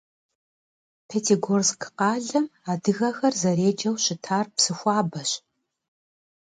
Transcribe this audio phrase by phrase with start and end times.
[1.07, 5.31] Пятигорск къалэм адыгэхэр зэреджэу щытар Псыхуабэщ.